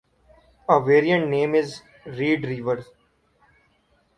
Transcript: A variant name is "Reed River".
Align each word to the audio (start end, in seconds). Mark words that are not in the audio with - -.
A 0.67 0.81
variant 0.81 1.29
name 1.29 1.53
is 1.53 1.83
"Reed 2.07 2.43
River". 2.43 2.83